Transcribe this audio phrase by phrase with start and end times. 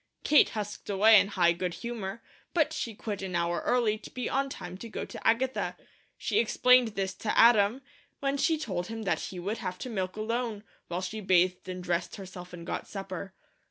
[0.23, 2.23] Kate husked away in high good humour,
[2.55, 5.77] but she quit an hour early to be on time to go to Agatha.
[6.17, 7.83] She explained this to Adam,
[8.19, 11.83] when she told him that he would have to milk alone, while she bathed and
[11.83, 13.35] dressed herself and got supper.